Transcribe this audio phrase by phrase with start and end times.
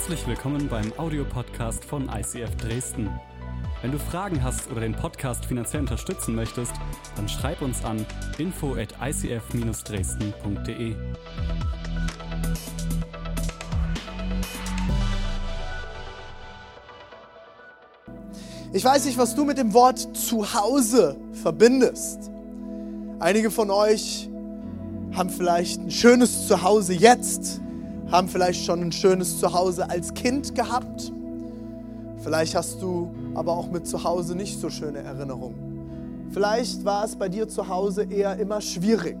[0.00, 3.10] Herzlich willkommen beim Audiopodcast von ICF Dresden.
[3.82, 6.72] Wenn du Fragen hast oder den Podcast finanziell unterstützen möchtest,
[7.16, 8.06] dann schreib uns an
[8.38, 10.94] info at icf-dresden.de.
[18.72, 22.30] Ich weiß nicht, was du mit dem Wort Zuhause verbindest.
[23.18, 24.30] Einige von euch
[25.12, 27.60] haben vielleicht ein schönes Zuhause jetzt,
[28.10, 31.12] haben vielleicht schon ein schönes Zuhause als Kind gehabt.
[32.18, 36.28] Vielleicht hast du aber auch mit Zuhause nicht so schöne Erinnerungen.
[36.30, 39.16] Vielleicht war es bei dir zu Hause eher immer schwierig.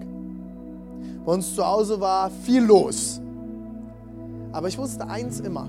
[1.24, 3.20] Bei uns zu Hause war viel los.
[4.52, 5.68] Aber ich wusste eins immer,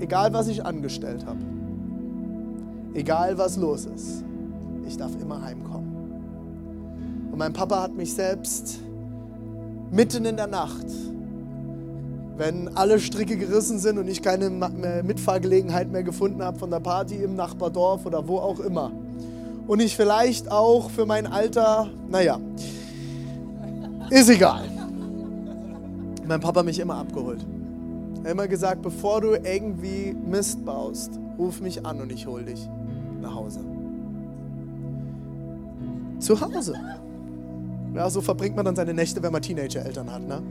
[0.00, 1.40] egal was ich angestellt habe,
[2.94, 4.24] egal was los ist,
[4.86, 7.28] ich darf immer heimkommen.
[7.32, 8.78] Und mein Papa hat mich selbst
[9.90, 10.86] mitten in der Nacht
[12.36, 14.50] wenn alle Stricke gerissen sind und ich keine
[15.02, 18.92] Mitfahrgelegenheit mehr gefunden habe von der Party im Nachbardorf oder wo auch immer.
[19.66, 22.38] Und ich vielleicht auch für mein Alter, naja,
[24.10, 24.64] ist egal.
[26.26, 27.44] Mein Papa mich immer abgeholt.
[28.22, 32.44] Er hat immer gesagt, bevor du irgendwie Mist baust, ruf mich an und ich hol
[32.44, 32.68] dich
[33.20, 33.60] nach Hause.
[36.18, 36.74] Zu Hause.
[37.96, 40.22] Ja, so verbringt man dann seine Nächte, wenn man Teenager-Eltern hat.
[40.22, 40.42] Ne?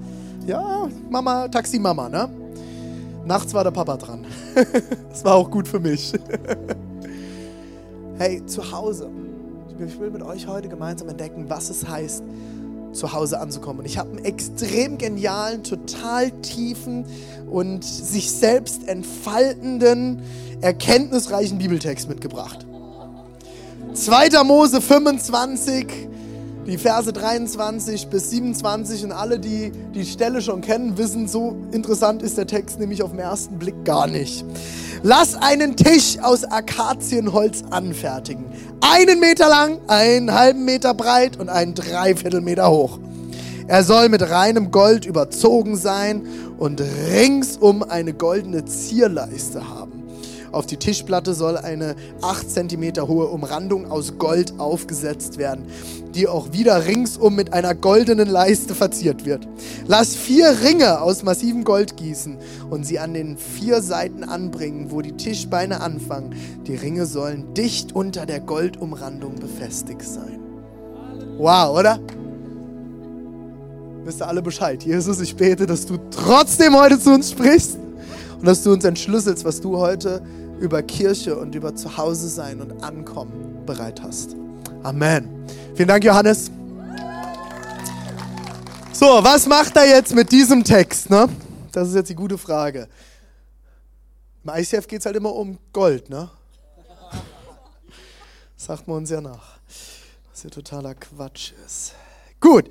[0.48, 2.10] Ja, Mama, Taxi-Mama.
[2.10, 2.28] Ne?
[3.24, 4.26] Nachts war der Papa dran.
[5.10, 6.14] das war auch gut für mich.
[8.18, 9.12] hey, zu Hause.
[9.78, 12.24] Ich will mit euch heute gemeinsam entdecken, was es heißt,
[12.94, 13.80] zu Hause anzukommen.
[13.80, 17.06] Und ich habe einen extrem genialen, total tiefen
[17.52, 20.24] und sich selbst entfaltenden,
[20.62, 22.66] erkenntnisreichen Bibeltext mitgebracht.
[23.94, 24.44] 2.
[24.44, 25.88] Mose 25,
[26.66, 32.24] die Verse 23 bis 27 und alle, die die Stelle schon kennen, wissen, so interessant
[32.24, 34.44] ist der Text nämlich auf den ersten Blick gar nicht.
[35.04, 38.46] Lass einen Tisch aus Akazienholz anfertigen.
[38.82, 43.00] Einen Meter lang, einen halben Meter breit und einen Dreiviertelmeter hoch.
[43.68, 49.95] Er soll mit reinem Gold überzogen sein und ringsum eine goldene Zierleiste haben.
[50.56, 55.66] Auf die Tischplatte soll eine 8 cm hohe Umrandung aus Gold aufgesetzt werden,
[56.14, 59.46] die auch wieder ringsum mit einer goldenen Leiste verziert wird.
[59.86, 62.38] Lass vier Ringe aus massivem Gold gießen
[62.70, 66.34] und sie an den vier Seiten anbringen, wo die Tischbeine anfangen.
[66.66, 70.40] Die Ringe sollen dicht unter der Goldumrandung befestigt sein.
[71.38, 72.00] Wow, oder?
[74.06, 74.82] Wisst ihr alle Bescheid?
[74.84, 77.78] Jesus, ich bete, dass du trotzdem heute zu uns sprichst
[78.40, 80.22] und dass du uns entschlüsselst, was du heute
[80.60, 84.36] über Kirche und über Zuhause sein und Ankommen bereit hast.
[84.84, 85.46] Amen.
[85.76, 86.52] Vielen Dank, Johannes.
[88.94, 91.10] So, was macht er jetzt mit diesem Text?
[91.10, 91.28] Ne?
[91.72, 92.88] Das ist jetzt die gute Frage.
[94.44, 96.30] Im ICF geht es halt immer um Gold, ne?
[98.56, 99.58] sagt man uns ja nach.
[100.32, 101.94] Was ja totaler Quatsch ist.
[102.40, 102.70] Gut,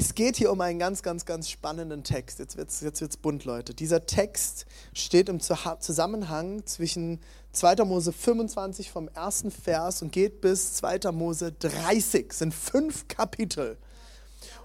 [0.00, 2.38] es geht hier um einen ganz, ganz, ganz spannenden Text.
[2.38, 3.74] Jetzt wird es jetzt wird's bunt, Leute.
[3.74, 7.20] Dieser Text steht im Zusammenhang zwischen
[7.52, 7.84] 2.
[7.84, 11.12] Mose 25 vom ersten Vers und geht bis 2.
[11.12, 12.28] Mose 30.
[12.28, 13.76] Das sind fünf Kapitel.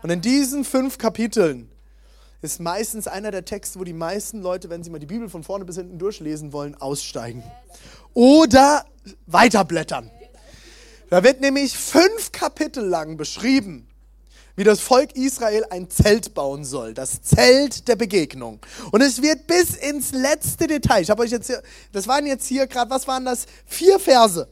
[0.01, 1.69] Und in diesen fünf Kapiteln
[2.41, 5.44] ist meistens einer der Texte, wo die meisten Leute, wenn sie mal die Bibel von
[5.44, 7.44] vorne bis hinten durchlesen wollen, aussteigen.
[8.13, 8.85] Oder
[9.25, 10.09] weiterblättern.
[11.09, 13.90] Da wird nämlich fünf Kapitel lang beschrieben,
[14.55, 18.59] wie das Volk Israel ein Zelt bauen soll, das Zelt der Begegnung.
[18.91, 21.01] Und es wird bis ins letzte Detail.
[21.01, 21.61] Ich habe euch jetzt hier,
[21.91, 23.45] das waren jetzt hier gerade, was waren das?
[23.66, 24.47] Vier Verse.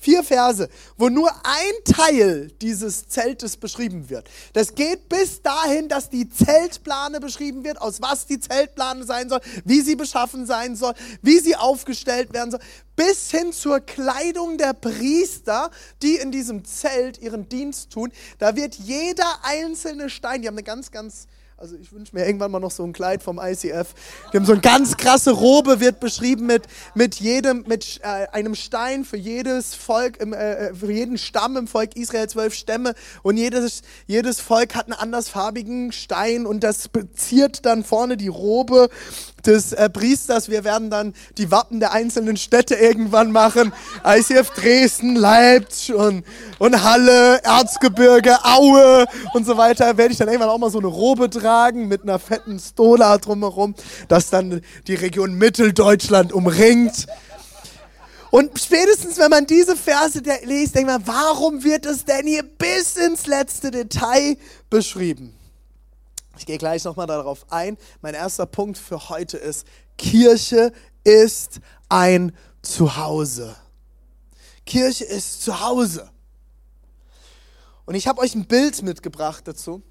[0.00, 4.30] Vier Verse, wo nur ein Teil dieses Zeltes beschrieben wird.
[4.52, 9.40] Das geht bis dahin, dass die Zeltplane beschrieben wird, aus was die Zeltplane sein soll,
[9.64, 12.60] wie sie beschaffen sein soll, wie sie aufgestellt werden soll,
[12.94, 15.70] bis hin zur Kleidung der Priester,
[16.00, 18.12] die in diesem Zelt ihren Dienst tun.
[18.38, 21.26] Da wird jeder einzelne Stein, die haben eine ganz, ganz
[21.60, 23.92] also ich wünsche mir irgendwann mal noch so ein Kleid vom ICF.
[24.30, 26.62] Wir haben so eine ganz krasse Robe, wird beschrieben mit,
[26.94, 31.66] mit jedem, mit äh, einem Stein für jedes Volk, im, äh, für jeden Stamm im
[31.66, 32.94] Volk Israel, zwölf Stämme.
[33.24, 38.88] Und jedes, jedes Volk hat einen andersfarbigen Stein und das ziert dann vorne die Robe
[39.46, 40.48] des äh, Priesters.
[40.48, 43.72] Wir werden dann die Wappen der einzelnen Städte irgendwann machen.
[44.04, 46.24] ICF Dresden, Leipzig und,
[46.58, 49.96] und Halle, Erzgebirge, Aue und so weiter.
[49.96, 53.74] Werde ich dann irgendwann auch mal so eine Robe tragen mit einer fetten Stola drumherum,
[54.08, 57.06] das dann die Region Mitteldeutschland umringt.
[58.30, 62.96] Und spätestens, wenn man diese Verse liest, denkt man, warum wird es denn hier bis
[62.96, 64.36] ins letzte Detail
[64.68, 65.37] beschrieben?
[66.38, 67.76] Ich gehe gleich nochmal darauf ein.
[68.00, 70.72] Mein erster Punkt für heute ist, Kirche
[71.04, 72.32] ist ein
[72.62, 73.56] Zuhause.
[74.64, 76.10] Kirche ist Zuhause.
[77.86, 79.82] Und ich habe euch ein Bild mitgebracht dazu.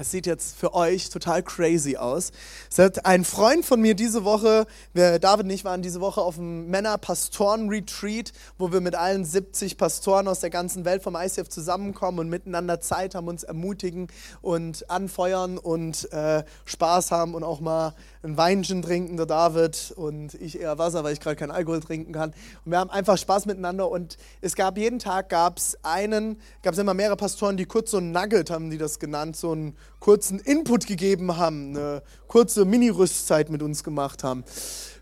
[0.00, 2.30] Es sieht jetzt für euch total crazy aus.
[2.70, 6.20] Es hat ein Freund von mir diese Woche, wir, David und ich waren diese Woche
[6.20, 11.48] auf einem Männer-Pastoren-Retreat, wo wir mit allen 70 Pastoren aus der ganzen Welt vom ICF
[11.48, 14.06] zusammenkommen und miteinander Zeit haben, uns ermutigen
[14.40, 20.34] und anfeuern und äh, Spaß haben und auch mal ein Weinchen trinken, der David und
[20.34, 22.30] ich eher Wasser, weil ich gerade keinen Alkohol trinken kann.
[22.64, 26.74] Und wir haben einfach Spaß miteinander und es gab jeden Tag gab es einen, gab
[26.74, 29.76] es immer mehrere Pastoren, die kurz so ein Nugget, haben die das genannt, so einen
[30.00, 34.44] kurzen Input gegeben haben, eine kurze Mini-Rüstzeit mit uns gemacht haben.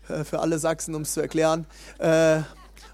[0.09, 1.65] Äh, für alle Sachsen, um es zu erklären.
[1.99, 2.41] Äh,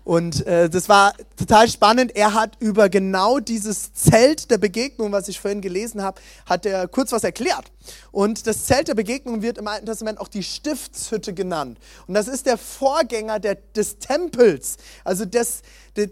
[0.03, 2.15] und äh, das war total spannend.
[2.15, 6.87] Er hat über genau dieses Zelt der Begegnung, was ich vorhin gelesen habe, hat er
[6.87, 7.71] kurz was erklärt.
[8.11, 11.79] Und das Zelt der Begegnung wird im Alten Testament auch die Stiftshütte genannt.
[12.07, 15.61] Und das ist der Vorgänger der, des Tempels, also des,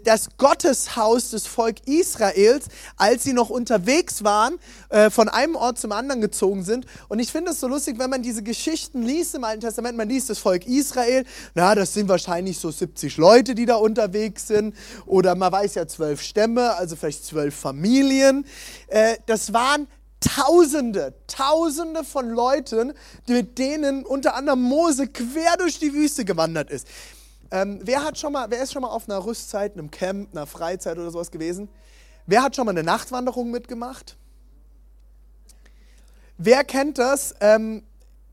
[0.04, 2.66] das Gotteshaus des Volk Israels,
[2.96, 4.58] als sie noch unterwegs waren,
[4.90, 6.86] äh, von einem Ort zum anderen gezogen sind.
[7.08, 10.08] Und ich finde es so lustig, wenn man diese Geschichten liest im Alten Testament, man
[10.08, 11.24] liest das Volk Israel,
[11.54, 14.74] na, das sind wahrscheinlich so 70 Leute, die da unterwegs sind.
[15.06, 18.46] Oder man weiß ja zwölf Stämme, also vielleicht zwölf Familien.
[18.88, 19.88] Äh, das waren
[20.22, 22.94] Tausende, Tausende von Leuten,
[23.26, 26.86] mit denen unter anderem Mose quer durch die Wüste gewandert ist.
[27.50, 30.46] Ähm, wer, hat schon mal, wer ist schon mal auf einer Rüstzeit, einem Camp, einer
[30.46, 31.68] Freizeit oder sowas gewesen?
[32.26, 34.16] Wer hat schon mal eine Nachtwanderung mitgemacht?
[36.38, 37.34] Wer kennt das?
[37.40, 37.82] Ähm,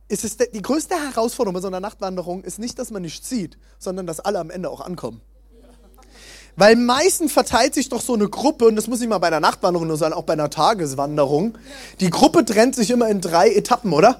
[0.07, 3.57] ist es die größte Herausforderung bei so einer Nachtwanderung ist nicht, dass man nicht sieht,
[3.77, 5.21] sondern dass alle am Ende auch ankommen.
[6.59, 9.39] Weil meistens verteilt sich doch so eine Gruppe, und das muss nicht mal bei einer
[9.39, 11.57] Nachtwanderung nur sein, auch bei einer Tageswanderung.
[12.01, 14.19] Die Gruppe trennt sich immer in drei Etappen, oder?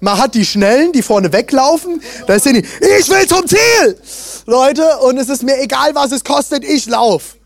[0.00, 2.02] Man hat die Schnellen, die vorne weglaufen.
[2.26, 2.66] Da sind die,
[2.98, 3.98] ich will zum Ziel!
[4.44, 7.36] Leute, und es ist mir egal, was es kostet, ich lauf.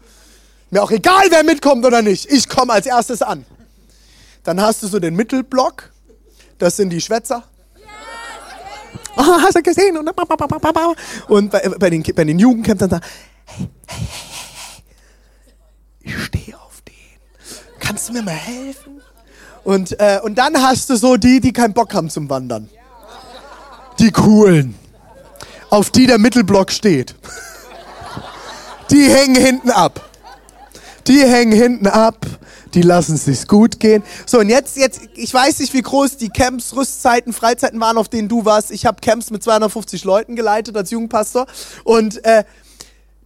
[0.70, 2.28] Mir auch egal, wer mitkommt oder nicht.
[2.28, 3.46] Ich komme als erstes an.
[4.42, 5.92] Dann hast du so den Mittelblock.
[6.58, 7.44] Das sind die Schwätzer.
[9.16, 9.96] Oh, hast du gesehen?
[11.28, 13.00] Und bei, bei den, bei den Jugendcamps sagen,
[13.46, 14.22] hey, hey, hey, hey,
[16.04, 16.94] ich stehe auf den.
[17.82, 19.02] Kannst du mir mal helfen?
[19.64, 22.68] Und, äh, und dann hast du so die, die keinen Bock haben zum Wandern.
[23.98, 24.76] Die coolen.
[25.68, 27.14] Auf die der Mittelblock steht.
[28.90, 30.08] Die hängen hinten ab.
[31.08, 32.24] Die hängen hinten ab.
[32.74, 34.02] Die lassen es sich gut gehen.
[34.26, 38.08] So, und jetzt, jetzt, ich weiß nicht, wie groß die Camps, Rüstzeiten, Freizeiten waren, auf
[38.08, 38.70] denen du warst.
[38.70, 41.46] Ich habe Camps mit 250 Leuten geleitet als Jugendpastor.
[41.84, 42.44] Und äh,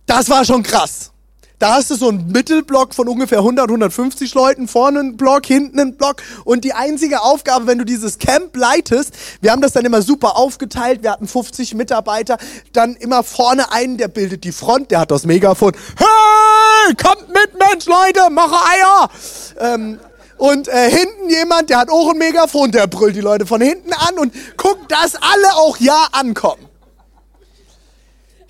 [0.06, 1.12] das war schon krass.
[1.58, 5.80] Da hast du so einen Mittelblock von ungefähr 100, 150 Leuten, vorne einen Block, hinten
[5.80, 6.16] einen Block.
[6.44, 10.36] Und die einzige Aufgabe, wenn du dieses Camp leitest, wir haben das dann immer super
[10.36, 12.36] aufgeteilt, wir hatten 50 Mitarbeiter,
[12.74, 15.72] dann immer vorne einen, der bildet die Front, der hat das Megafon.
[15.96, 19.10] Hey, kommt mit, Mensch, Leute, mache Eier!
[19.58, 19.98] Ähm,
[20.36, 23.94] und äh, hinten jemand, der hat auch ein Megafon, der brüllt die Leute von hinten
[23.94, 26.65] an und guckt, dass alle auch ja ankommen.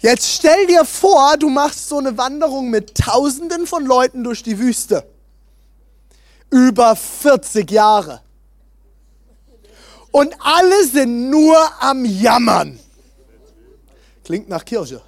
[0.06, 4.56] Jetzt stell dir vor, du machst so eine Wanderung mit Tausenden von Leuten durch die
[4.56, 5.04] Wüste.
[6.48, 8.20] Über 40 Jahre.
[10.12, 12.78] Und alle sind nur am Jammern.
[14.22, 15.02] Klingt nach Kirche.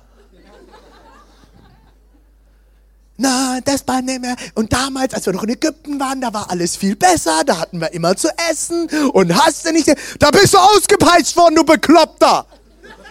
[3.17, 4.35] Na, das war nicht mehr.
[4.57, 7.45] Und damals, als wir noch in Ägypten waren, da war alles viel besser.
[7.47, 8.89] Da hatten wir immer zu essen.
[9.13, 9.95] Und hast du nicht.
[10.19, 12.47] Da bist du ausgepeitscht worden, du Bekloppter.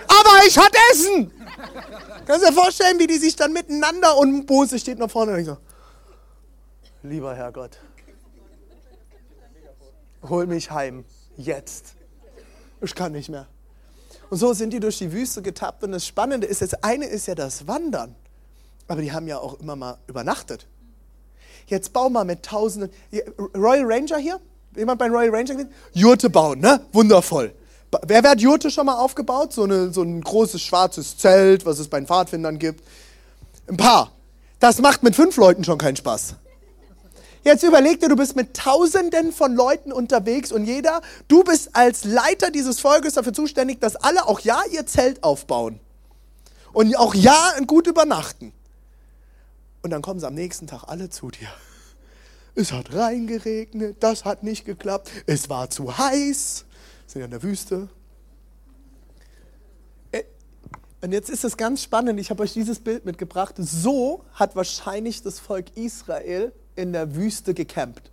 [0.09, 1.31] Aber ich hatte Essen.
[2.25, 5.39] Kannst du dir vorstellen, wie die sich dann miteinander und Mose steht noch vorne und
[5.39, 5.57] ich so,
[7.03, 7.77] lieber Herrgott,
[10.27, 11.95] hol mich heim, jetzt.
[12.81, 13.47] Ich kann nicht mehr.
[14.29, 17.27] Und so sind die durch die Wüste getappt und das Spannende ist, das eine ist
[17.27, 18.15] ja das Wandern,
[18.87, 20.67] aber die haben ja auch immer mal übernachtet.
[21.67, 22.91] Jetzt bau mal mit tausenden,
[23.55, 24.39] Royal Ranger hier?
[24.75, 25.65] Jemand bei Royal Ranger?
[25.93, 26.85] Jurte bauen, ne?
[26.93, 27.53] Wundervoll.
[28.05, 29.53] Wer, hat Jurte schon mal aufgebaut?
[29.53, 32.83] So, eine, so ein großes schwarzes Zelt, was es bei den Pfadfindern gibt.
[33.67, 34.11] Ein paar.
[34.59, 36.35] Das macht mit fünf Leuten schon keinen Spaß.
[37.43, 42.03] Jetzt überleg dir, du bist mit Tausenden von Leuten unterwegs und jeder, du bist als
[42.03, 45.79] Leiter dieses Volkes dafür zuständig, dass alle auch ja ihr Zelt aufbauen
[46.73, 48.51] und auch ja gut übernachten.
[49.81, 51.47] Und dann kommen sie am nächsten Tag alle zu dir.
[52.55, 56.65] Es hat reingeregnet, das hat nicht geklappt, es war zu heiß
[57.07, 57.89] sind ja in der Wüste.
[60.11, 60.23] Äh,
[61.01, 63.55] und jetzt ist es ganz spannend, ich habe euch dieses Bild mitgebracht.
[63.57, 68.11] So hat wahrscheinlich das Volk Israel in der Wüste gecampt.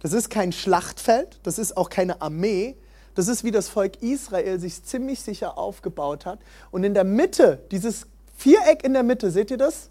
[0.00, 2.76] Das ist kein Schlachtfeld, das ist auch keine Armee,
[3.14, 6.38] Das ist wie das Volk Israel sich ziemlich sicher aufgebaut hat.
[6.70, 9.90] Und in der Mitte, dieses Viereck in der Mitte, seht ihr das?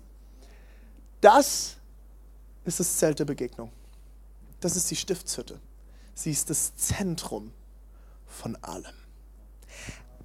[1.22, 1.76] Das
[2.66, 3.72] ist das Zelt der Begegnung.
[4.62, 5.60] Das ist die Stiftshütte.
[6.20, 7.54] Sie ist das Zentrum
[8.28, 8.94] von allem.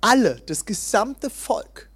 [0.00, 1.88] Alle, das gesamte Volk,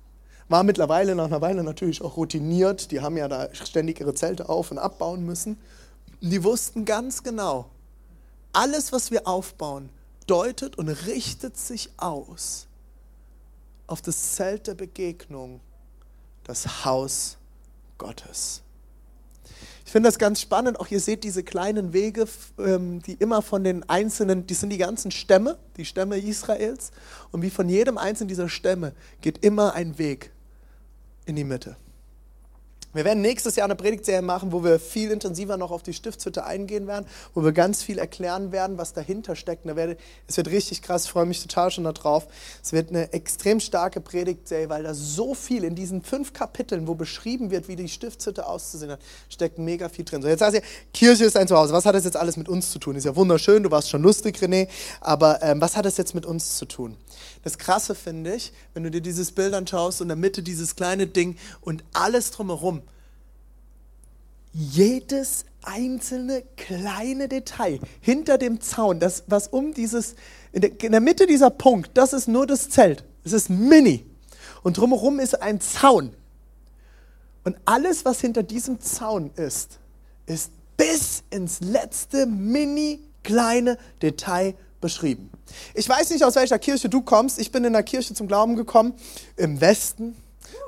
[0.49, 2.93] war mittlerweile nach einer Weile natürlich auch routiniert.
[2.93, 5.59] Die haben ja da ständig ihre Zelte auf und abbauen müssen.
[6.21, 7.71] Die wussten ganz genau,
[8.53, 9.91] alles, was wir aufbauen,
[10.29, 12.69] deutet und richtet sich aus
[13.89, 15.59] auf das Zelt der Begegnung,
[16.45, 17.37] das Haus
[17.99, 18.63] Gottes.
[19.89, 20.79] Ich finde das ganz spannend.
[20.79, 22.29] Auch ihr seht diese kleinen Wege,
[22.59, 26.91] ähm, die immer von den einzelnen, die sind die ganzen Stämme, die Stämme Israels.
[27.33, 28.93] Und wie von jedem einzelnen dieser Stämme
[29.23, 30.31] geht immer ein Weg
[31.25, 31.79] in die Mitte.
[32.95, 36.45] Wir werden nächstes Jahr eine Predigtserie machen, wo wir viel intensiver noch auf die Stiftshütte
[36.45, 39.67] eingehen werden, wo wir ganz viel erklären werden, was dahinter steckt.
[40.27, 42.27] es wird richtig krass, ich freue mich total schon darauf.
[42.63, 46.95] Es wird eine extrem starke Predigtserie, weil da so viel in diesen fünf Kapiteln, wo
[46.95, 50.23] beschrieben wird, wie die Stiftshütte auszusehen hat, steckt mega viel drin.
[50.23, 50.63] So, jetzt sagst du,
[50.95, 51.75] Kirche ist ein Zuhause.
[51.75, 52.97] Was hat das jetzt alles mit uns zu tun?
[52.97, 54.67] Ist ja wunderschön, du warst schon lustig, René,
[55.03, 56.97] aber ähm, was hat das jetzt mit uns zu tun?
[57.49, 60.77] Das Krasse finde ich, wenn du dir dieses Bild anschaust und in der Mitte dieses
[60.77, 62.83] kleine Ding und alles drumherum,
[64.53, 70.15] jedes einzelne kleine Detail hinter dem Zaun, das, was um dieses,
[70.53, 73.03] in der, in der Mitte dieser Punkt, das ist nur das Zelt.
[73.25, 74.05] Es ist mini.
[74.63, 76.13] Und drumherum ist ein Zaun.
[77.45, 79.79] Und alles, was hinter diesem Zaun ist,
[80.27, 85.31] ist bis ins letzte mini kleine Detail beschrieben.
[85.75, 87.39] Ich weiß nicht, aus welcher Kirche du kommst.
[87.39, 88.95] Ich bin in der Kirche zum Glauben gekommen,
[89.37, 90.17] im Westen,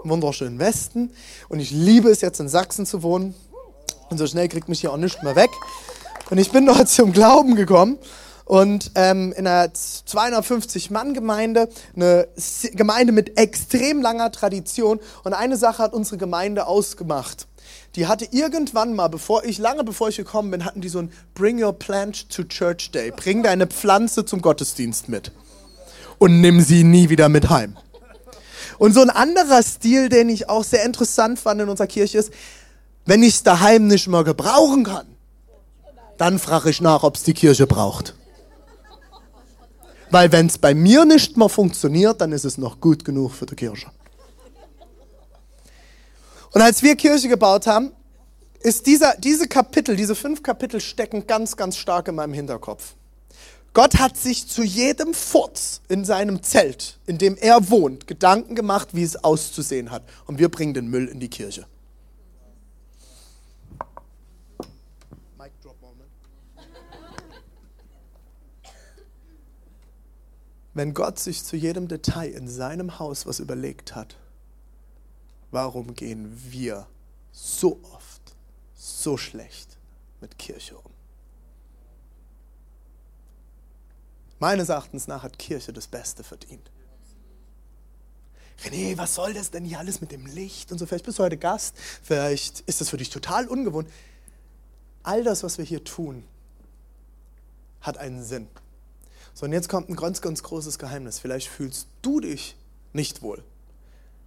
[0.05, 1.11] im wunderschönen Westen.
[1.49, 3.35] Und ich liebe es jetzt in Sachsen zu wohnen.
[4.09, 5.50] Und so schnell kriegt mich hier auch nichts mehr weg.
[6.31, 7.99] Und ich bin dort zum Glauben gekommen.
[8.50, 12.26] Und ähm, in einer 250-Mann-Gemeinde, eine
[12.73, 14.99] Gemeinde mit extrem langer Tradition.
[15.23, 17.47] Und eine Sache hat unsere Gemeinde ausgemacht.
[17.95, 21.12] Die hatte irgendwann mal, bevor ich, lange bevor ich gekommen bin, hatten die so ein
[21.33, 23.12] Bring Your Plant to Church Day.
[23.12, 25.30] Bring deine Pflanze zum Gottesdienst mit.
[26.19, 27.76] Und nimm sie nie wieder mit heim.
[28.78, 32.33] Und so ein anderer Stil, den ich auch sehr interessant fand in unserer Kirche ist,
[33.07, 35.07] wenn ich es daheim nicht mehr gebrauchen kann,
[36.19, 38.16] dann frage ich nach, ob es die Kirche braucht.
[40.11, 43.47] Weil wenn es bei mir nicht mehr funktioniert, dann ist es noch gut genug für
[43.47, 43.90] die Kirche.
[46.52, 47.93] Und als wir Kirche gebaut haben,
[48.61, 52.95] ist dieser, diese Kapitel, diese fünf Kapitel stecken ganz, ganz stark in meinem Hinterkopf.
[53.73, 58.88] Gott hat sich zu jedem Furz in seinem Zelt, in dem er wohnt, Gedanken gemacht,
[58.93, 60.02] wie es auszusehen hat.
[60.26, 61.67] Und wir bringen den Müll in die Kirche.
[70.80, 74.16] Wenn Gott sich zu jedem Detail in seinem Haus was überlegt hat,
[75.50, 76.87] warum gehen wir
[77.32, 78.34] so oft
[78.72, 79.76] so schlecht
[80.22, 80.90] mit Kirche um?
[84.38, 86.70] Meines Erachtens nach hat Kirche das Beste verdient.
[88.64, 90.87] René, was soll das denn hier alles mit dem Licht und so?
[90.87, 93.90] Vielleicht bist du heute Gast, vielleicht ist das für dich total ungewohnt.
[95.02, 96.25] All das, was wir hier tun,
[97.82, 98.49] hat einen Sinn.
[99.34, 101.18] So, und jetzt kommt ein ganz, ganz großes Geheimnis.
[101.18, 102.56] Vielleicht fühlst du dich
[102.92, 103.42] nicht wohl.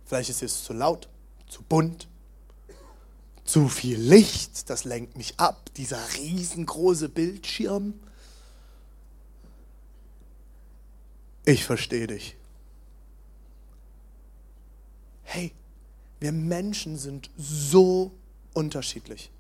[0.06, 1.10] Vielleicht ist es zu laut,
[1.48, 2.08] zu bunt,
[3.46, 7.94] zu viel Licht, das lenkt mich ab, dieser riesengroße Bildschirm.
[11.46, 12.38] Ich verstehe dich.
[15.24, 15.52] Hey,
[16.20, 18.12] wir Menschen sind so
[18.54, 19.33] unterschiedlich.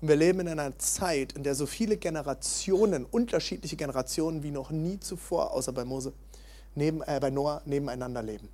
[0.00, 4.70] Und wir leben in einer Zeit, in der so viele Generationen, unterschiedliche Generationen wie noch
[4.70, 6.12] nie zuvor, außer bei Mose,
[6.74, 8.48] neben, äh, bei Noah, nebeneinander leben.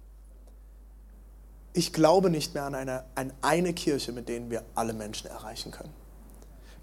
[1.73, 5.71] Ich glaube nicht mehr an eine, an eine Kirche, mit denen wir alle Menschen erreichen
[5.71, 5.93] können.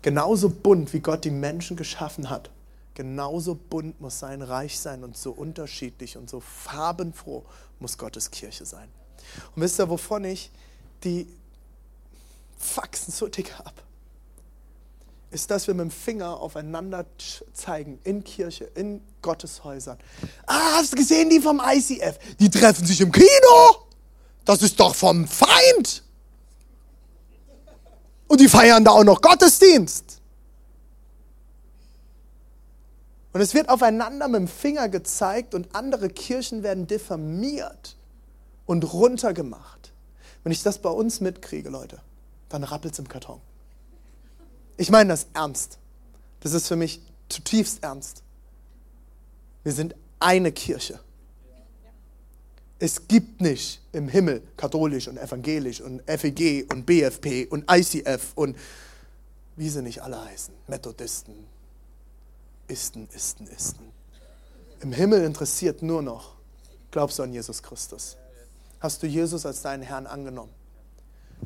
[0.02, 2.52] Genauso bunt, wie Gott die Menschen geschaffen hat,
[2.94, 7.44] genauso bunt muss sein Reich sein und so unterschiedlich und so farbenfroh
[7.80, 8.88] muss Gottes Kirche sein.
[9.56, 10.52] Und wisst ihr, wovon ich
[11.04, 11.28] die
[12.58, 13.74] Faxen so dick habe?
[15.34, 17.06] Ist, dass wir mit dem Finger aufeinander
[17.54, 19.98] zeigen, in Kirche, in Gotteshäusern.
[20.46, 22.18] Ah, hast du gesehen, die vom ICF?
[22.40, 23.88] Die treffen sich im Kino.
[24.46, 26.04] Das ist doch vom Feind.
[28.28, 30.22] Und die feiern da auch noch Gottesdienst.
[33.34, 37.98] Und es wird aufeinander mit dem Finger gezeigt und andere Kirchen werden diffamiert
[38.66, 39.92] und runtergemacht.
[40.44, 42.00] Wenn ich das bei uns mitkriege, Leute,
[42.50, 43.42] dann rappelt es im Karton.
[44.78, 45.78] Ich meine das ernst.
[46.40, 48.24] Das ist für mich zutiefst ernst.
[49.64, 51.00] Wir sind eine Kirche.
[52.80, 58.58] Es gibt nicht im Himmel katholisch und evangelisch und FEG und BFP und ICF und
[59.56, 61.46] wie sie nicht alle heißen, Methodisten,
[62.68, 63.86] Isten, Isten, Isten.
[64.82, 66.36] Im Himmel interessiert nur noch,
[66.92, 68.18] glaubst du an Jesus Christus?
[68.80, 70.52] Hast du Jesus als deinen Herrn angenommen?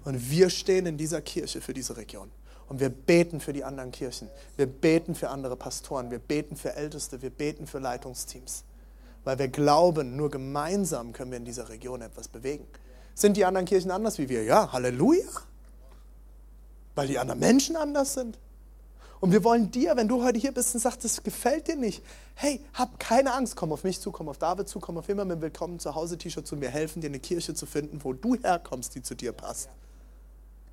[0.06, 2.32] Und wir stehen in dieser Kirche für diese Region.
[2.68, 4.30] Und wir beten für die anderen Kirchen.
[4.58, 6.12] Wir beten für andere Pastoren.
[6.12, 7.22] Wir beten für Älteste.
[7.22, 8.64] Wir beten für Leitungsteams.
[9.24, 12.68] Weil wir glauben, nur gemeinsam können wir in dieser Region etwas bewegen.
[13.14, 14.44] Sind die anderen Kirchen anders wie wir?
[14.44, 15.26] Ja, Halleluja.
[16.96, 18.38] Weil die anderen Menschen anders sind.
[19.20, 22.04] Und wir wollen dir, wenn du heute hier bist und sagst, das gefällt dir nicht,
[22.36, 25.26] hey, hab keine Angst, komm auf mich zu, komm auf David zu, komm auf immer
[25.26, 28.36] mit Willkommen zu Hause T-Shirt zu mir helfen, dir eine Kirche zu finden, wo du
[28.36, 29.70] herkommst, die zu dir passt.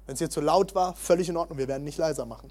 [0.07, 2.51] Wenn es dir zu laut war, völlig in Ordnung, wir werden nicht leiser machen.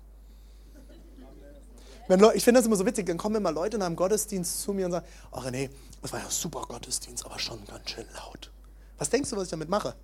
[2.08, 4.74] Leute, ich finde das immer so witzig, dann kommen immer Leute nach einem Gottesdienst zu
[4.74, 5.70] mir und sagen, oh René,
[6.02, 8.52] das war ja ein super Gottesdienst, aber schon ganz schön laut.
[8.98, 9.96] Was denkst du, was ich damit mache?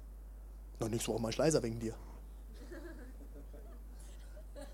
[0.79, 1.93] Noch nichts, warum mach ich leiser wegen dir?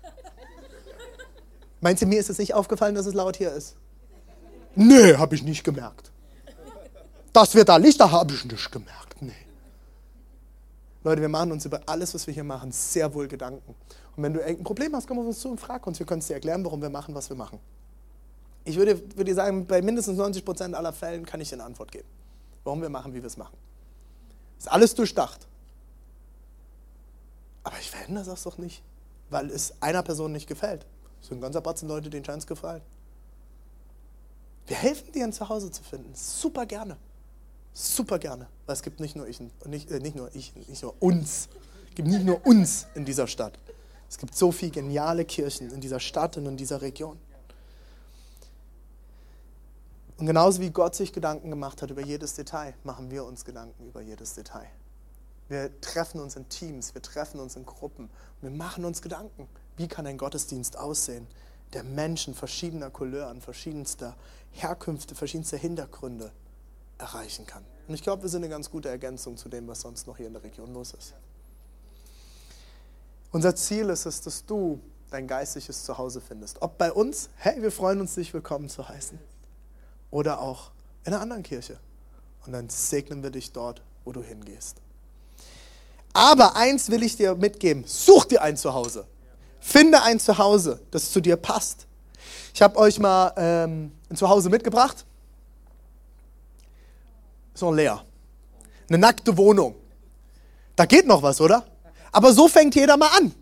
[1.80, 3.76] Meinst du, mir ist es nicht aufgefallen, dass es laut hier ist?
[4.76, 6.12] Nee, habe ich nicht gemerkt.
[7.32, 9.20] Dass wir da Lichter haben, habe ich nicht gemerkt.
[9.20, 9.45] Nee.
[11.06, 13.76] Leute, wir machen uns über alles, was wir hier machen, sehr wohl Gedanken.
[14.16, 16.00] Und wenn du irgendein Problem hast, komm auf uns zu und frag uns.
[16.00, 17.60] Wir können es dir erklären, warum wir machen, was wir machen.
[18.64, 21.92] Ich würde, würde sagen, bei mindestens 90 Prozent aller Fällen kann ich dir eine Antwort
[21.92, 22.08] geben,
[22.64, 23.56] warum wir machen, wie wir es machen.
[24.58, 25.46] Ist alles durchdacht.
[27.62, 28.82] Aber ich verändere das doch nicht,
[29.30, 30.86] weil es einer Person nicht gefällt.
[31.20, 32.82] Es sind ein ganzer Batzen Leute, denen scheint es gefallen.
[34.66, 36.12] Wir helfen dir, ein Zuhause zu finden.
[36.16, 36.96] Super gerne.
[37.78, 38.48] Super gerne.
[38.64, 41.50] Weil es gibt nicht nur ich, nicht, äh, nicht nur ich, nicht nur uns.
[41.90, 43.58] Es gibt nicht nur uns in dieser Stadt.
[44.08, 47.18] Es gibt so viele geniale Kirchen in dieser Stadt und in dieser Region.
[50.16, 53.86] Und genauso wie Gott sich Gedanken gemacht hat über jedes Detail, machen wir uns Gedanken
[53.86, 54.70] über jedes Detail.
[55.50, 58.08] Wir treffen uns in Teams, wir treffen uns in Gruppen,
[58.40, 59.48] wir machen uns Gedanken.
[59.76, 61.26] Wie kann ein Gottesdienst aussehen,
[61.74, 64.16] der Menschen verschiedener Couleuren, verschiedenster
[64.52, 66.32] Herkünfte, verschiedenster Hintergründe
[66.98, 67.64] erreichen kann?
[67.88, 70.26] Und ich glaube, wir sind eine ganz gute Ergänzung zu dem, was sonst noch hier
[70.26, 71.14] in der Region los ist.
[73.30, 74.80] Unser Ziel ist es, dass du
[75.10, 76.62] dein geistliches Zuhause findest.
[76.62, 79.18] Ob bei uns, hey, wir freuen uns, dich willkommen zu heißen.
[80.10, 80.70] Oder auch
[81.04, 81.78] in einer anderen Kirche.
[82.44, 84.76] Und dann segnen wir dich dort, wo du hingehst.
[86.12, 89.06] Aber eins will ich dir mitgeben: Such dir ein Zuhause.
[89.60, 91.86] Finde ein Zuhause, das zu dir passt.
[92.54, 95.04] Ich habe euch mal ähm, ein Zuhause mitgebracht.
[97.56, 98.04] Ist noch leer.
[98.86, 99.76] Eine nackte Wohnung.
[100.76, 101.64] Da geht noch was, oder?
[102.12, 103.34] Aber so fängt jeder mal an.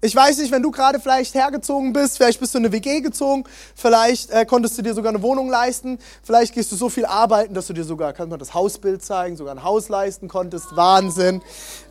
[0.00, 3.02] Ich weiß nicht, wenn du gerade vielleicht hergezogen bist, vielleicht bist du in eine WG
[3.02, 3.44] gezogen,
[3.76, 7.54] vielleicht äh, konntest du dir sogar eine Wohnung leisten, vielleicht gehst du so viel arbeiten,
[7.54, 10.74] dass du dir sogar, kann man das Hausbild zeigen, sogar ein Haus leisten konntest.
[10.74, 11.40] Wahnsinn.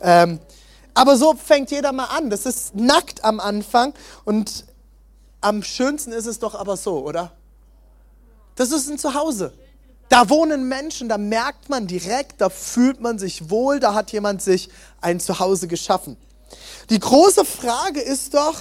[0.02, 0.40] Ähm,
[0.92, 2.28] aber so fängt jeder mal an.
[2.28, 3.94] Das ist nackt am Anfang
[4.26, 4.66] und
[5.40, 7.32] am schönsten ist es doch aber so, oder?
[8.56, 9.54] Das ist ein Zuhause.
[10.08, 14.40] Da wohnen Menschen, da merkt man direkt, da fühlt man sich wohl, da hat jemand
[14.40, 14.68] sich
[15.00, 16.16] ein Zuhause geschaffen.
[16.90, 18.56] Die große Frage ist doch,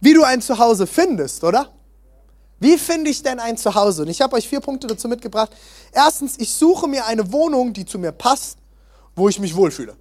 [0.00, 1.70] wie du ein Zuhause findest, oder?
[2.60, 4.02] Wie finde ich denn ein Zuhause?
[4.02, 5.50] Und ich habe euch vier Punkte dazu mitgebracht.
[5.92, 8.58] Erstens, ich suche mir eine Wohnung, die zu mir passt,
[9.16, 9.96] wo ich mich wohlfühle.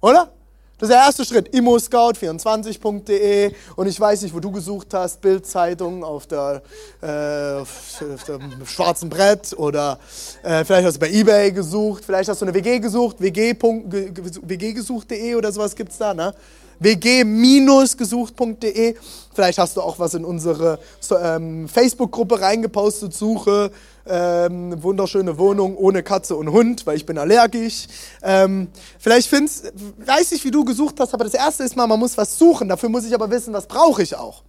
[0.00, 0.32] Oder?
[0.80, 1.54] Das ist der erste Schritt.
[1.54, 6.62] immoscout24.de und ich weiß nicht, wo du gesucht hast, Bildzeitung auf, der,
[7.02, 9.98] äh, auf dem schwarzen Brett oder
[10.42, 15.52] äh, vielleicht hast du bei Ebay gesucht, vielleicht hast du eine WG gesucht, wg.gesucht.de oder
[15.52, 16.32] sowas gibt es da, ne?
[16.78, 18.94] wg-gesucht.de.
[19.34, 20.78] Vielleicht hast du auch was in unsere
[21.22, 23.70] ähm, Facebook-Gruppe reingepostet, Suche
[24.10, 27.86] ähm, wunderschöne Wohnung ohne Katze und Hund, weil ich bin allergisch.
[28.22, 28.68] Ähm,
[28.98, 29.72] vielleicht findest,
[30.04, 32.68] weiß ich, wie du gesucht hast, aber das erste ist mal, man muss was suchen.
[32.68, 34.42] Dafür muss ich aber wissen, was brauche ich auch.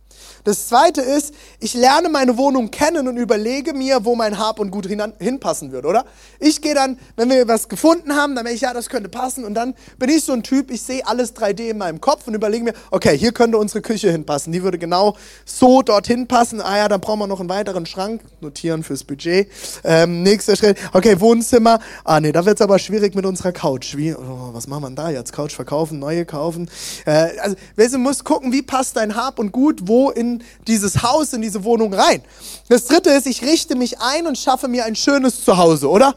[0.43, 4.71] Das zweite ist, ich lerne meine Wohnung kennen und überlege mir, wo mein Hab und
[4.71, 6.05] Gut hinpassen wird, oder?
[6.39, 9.45] Ich gehe dann, wenn wir was gefunden haben, dann denke ich, ja, das könnte passen.
[9.45, 12.33] Und dann bin ich so ein Typ, ich sehe alles 3D in meinem Kopf und
[12.33, 14.51] überlege mir, okay, hier könnte unsere Küche hinpassen.
[14.51, 16.61] Die würde genau so dorthin passen.
[16.61, 18.21] Ah ja, dann brauchen wir noch einen weiteren Schrank.
[18.39, 19.47] Notieren fürs Budget.
[19.83, 20.77] Ähm, nächster Schritt.
[20.93, 21.79] Okay, Wohnzimmer.
[22.03, 23.95] Ah nee, da wird es aber schwierig mit unserer Couch.
[23.95, 25.33] Wie, oh, was machen wir da jetzt?
[25.33, 26.69] Couch verkaufen, neue kaufen.
[27.05, 30.30] Äh, also, du musst gucken, wie passt dein Hab und Gut wo in
[30.67, 32.21] dieses Haus, in diese Wohnung rein.
[32.69, 36.15] Das dritte ist, ich richte mich ein und schaffe mir ein schönes Zuhause, oder?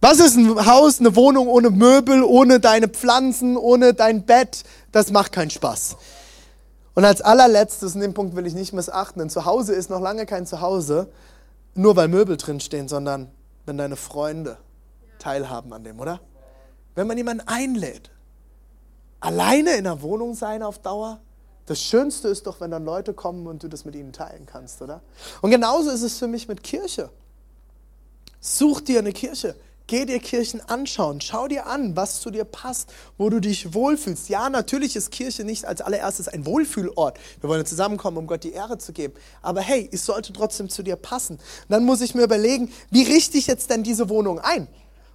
[0.00, 4.62] Was ist ein Haus, eine Wohnung ohne Möbel, ohne deine Pflanzen, ohne dein Bett?
[4.92, 5.96] Das macht keinen Spaß.
[6.94, 10.26] Und als allerletztes, und den Punkt will ich nicht missachten, ein Zuhause ist noch lange
[10.26, 11.08] kein Zuhause,
[11.74, 13.30] nur weil Möbel drinstehen, sondern
[13.66, 14.58] wenn deine Freunde
[15.18, 16.20] teilhaben an dem, oder?
[16.94, 18.10] Wenn man jemanden einlädt.
[19.20, 21.20] Alleine in der Wohnung sein auf Dauer,
[21.66, 24.82] das Schönste ist doch, wenn dann Leute kommen und du das mit ihnen teilen kannst,
[24.82, 25.00] oder?
[25.40, 27.10] Und genauso ist es für mich mit Kirche.
[28.40, 29.54] Such dir eine Kirche.
[29.86, 31.20] Geh dir Kirchen anschauen.
[31.20, 34.30] Schau dir an, was zu dir passt, wo du dich wohlfühlst.
[34.30, 37.18] Ja, natürlich ist Kirche nicht als allererstes ein Wohlfühlort.
[37.40, 39.14] Wir wollen zusammenkommen, um Gott die Ehre zu geben.
[39.42, 41.34] Aber hey, es sollte trotzdem zu dir passen.
[41.36, 44.68] Und dann muss ich mir überlegen, wie richte ich jetzt denn diese Wohnung ein?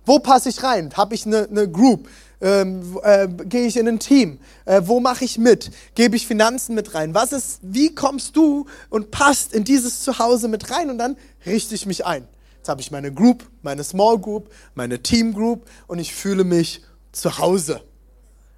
[0.06, 0.92] Wo passe ich rein?
[0.96, 2.08] Habe ich eine, eine Group?
[2.42, 4.40] Ähm, äh, Gehe ich in ein Team?
[4.66, 5.72] Äh, wo mache ich mit?
[5.96, 7.14] Gebe ich Finanzen mit rein?
[7.14, 10.90] Was ist, wie kommst du und passt in dieses Zuhause mit rein?
[10.90, 12.28] Und dann richte ich mich ein.
[12.58, 16.84] Jetzt habe ich meine Group, meine Small Group, meine Team Group und ich fühle mich
[17.12, 17.82] zu Hause.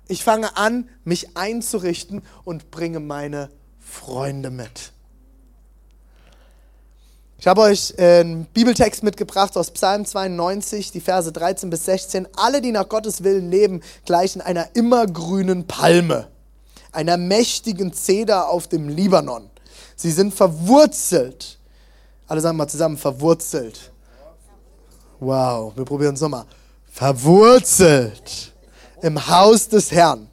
[0.08, 4.92] Ich fange an, mich einzurichten und bringe meine Freunde mit.
[7.42, 12.28] Ich habe euch einen Bibeltext mitgebracht aus Psalm 92, die Verse 13 bis 16.
[12.36, 16.28] Alle, die nach Gottes Willen leben, gleichen einer immergrünen Palme,
[16.92, 19.50] einer mächtigen Zeder auf dem Libanon.
[19.96, 21.58] Sie sind verwurzelt.
[22.28, 23.92] Alle sagen mal zusammen, verwurzelt.
[25.20, 26.46] Wow, wir probieren es nochmal.
[26.92, 28.54] Verwurzelt
[29.02, 30.30] im Haus des Herrn.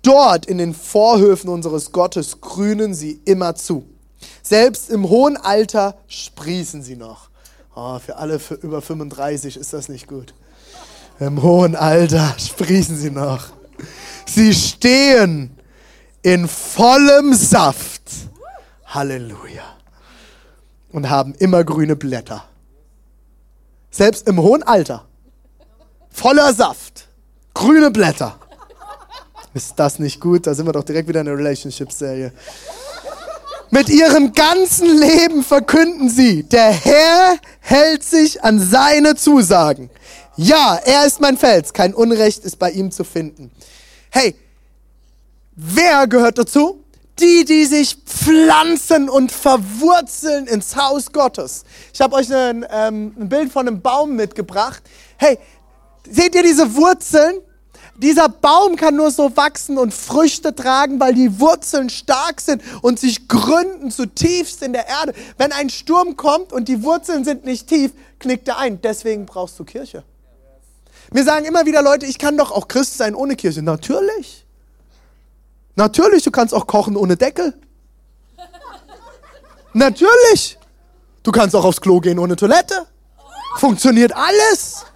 [0.00, 3.84] Dort in den Vorhöfen unseres Gottes grünen sie immer zu.
[4.42, 7.30] Selbst im hohen Alter sprießen sie noch.
[7.74, 10.34] Oh, für alle für über 35 ist das nicht gut.
[11.18, 13.46] Im hohen Alter sprießen sie noch.
[14.26, 15.56] Sie stehen
[16.22, 18.02] in vollem Saft.
[18.86, 19.64] Halleluja.
[20.92, 22.44] Und haben immer grüne Blätter.
[23.90, 25.06] Selbst im hohen Alter.
[26.10, 27.08] Voller Saft.
[27.54, 28.38] Grüne Blätter.
[29.54, 30.46] Ist das nicht gut?
[30.46, 32.32] Da sind wir doch direkt wieder in der Relationship-Serie.
[33.70, 39.90] Mit ihrem ganzen Leben verkünden sie, der Herr hält sich an seine Zusagen.
[40.36, 43.50] Ja, er ist mein Fels, kein Unrecht ist bei ihm zu finden.
[44.10, 44.34] Hey,
[45.54, 46.84] wer gehört dazu?
[47.20, 51.64] die, die sich pflanzen und verwurzeln ins Haus Gottes.
[51.92, 54.82] Ich habe euch ein, ähm, ein Bild von einem Baum mitgebracht.
[55.16, 55.38] Hey,
[56.10, 57.40] seht ihr diese Wurzeln?
[58.02, 62.98] Dieser Baum kann nur so wachsen und Früchte tragen, weil die Wurzeln stark sind und
[62.98, 65.12] sich gründen zutiefst in der Erde.
[65.36, 68.80] Wenn ein Sturm kommt und die Wurzeln sind nicht tief, knickt er ein.
[68.80, 70.02] Deswegen brauchst du Kirche.
[71.12, 73.60] Mir sagen immer wieder Leute, ich kann doch auch Christ sein ohne Kirche.
[73.60, 74.46] Natürlich.
[75.74, 77.52] Natürlich, du kannst auch kochen ohne Deckel.
[79.74, 80.58] Natürlich.
[81.22, 82.86] Du kannst auch aufs Klo gehen ohne Toilette.
[83.58, 84.86] Funktioniert alles.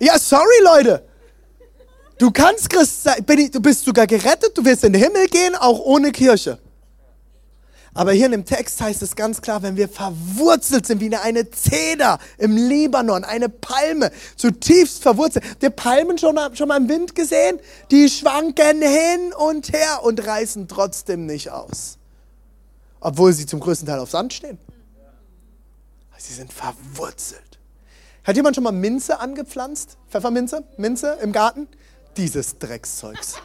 [0.00, 1.07] Ja, sorry, Leute.
[2.18, 5.78] Du kannst Christ sein, du bist sogar gerettet, du wirst in den Himmel gehen, auch
[5.78, 6.58] ohne Kirche.
[7.94, 11.50] Aber hier in dem Text heißt es ganz klar, wenn wir verwurzelt sind wie eine
[11.50, 15.44] Zeder im Libanon, eine Palme, zutiefst verwurzelt.
[15.62, 17.58] Die Palmen schon schon mal im Wind gesehen?
[17.90, 21.98] Die schwanken hin und her und reißen trotzdem nicht aus.
[23.00, 24.58] Obwohl sie zum größten Teil auf Sand stehen.
[26.18, 27.58] Sie sind verwurzelt.
[28.24, 29.96] Hat jemand schon mal Minze angepflanzt?
[30.08, 30.64] Pfefferminze?
[30.76, 31.68] Minze im Garten?
[32.18, 33.36] Dieses Dreckszeugs.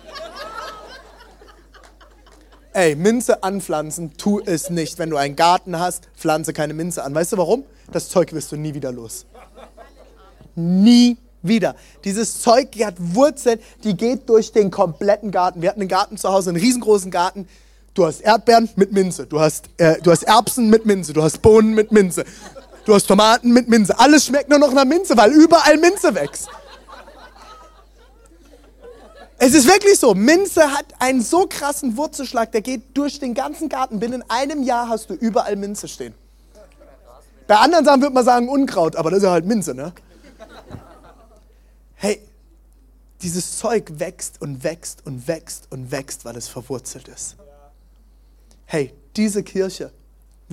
[2.74, 4.98] Ey, Minze anpflanzen, tu es nicht.
[4.98, 7.14] Wenn du einen Garten hast, pflanze keine Minze an.
[7.14, 7.66] Weißt du warum?
[7.92, 9.28] Das Zeug wirst du nie wieder los.
[10.56, 11.76] Nie wieder.
[12.04, 15.62] Dieses Zeug die hat Wurzeln, die geht durch den kompletten Garten.
[15.62, 17.48] Wir hatten einen Garten zu Hause, einen riesengroßen Garten.
[17.94, 21.44] Du hast Erdbeeren mit Minze, du hast, äh, du hast Erbsen mit Minze, du hast
[21.44, 22.26] Bohnen mit Minze,
[22.86, 24.00] du hast Tomaten mit Minze.
[24.00, 26.50] Alles schmeckt nur noch nach Minze, weil überall Minze wächst.
[29.46, 30.14] Es ist wirklich so.
[30.14, 34.00] Minze hat einen so krassen Wurzelschlag, der geht durch den ganzen Garten.
[34.00, 36.14] Binnen einem Jahr hast du überall Minze stehen.
[37.46, 39.92] Bei anderen Sachen würde man sagen Unkraut, aber das ist ja halt Minze, ne?
[41.96, 42.22] Hey,
[43.22, 47.36] dieses Zeug wächst und wächst und wächst und wächst, weil es verwurzelt ist.
[48.66, 49.92] Hey, diese Kirche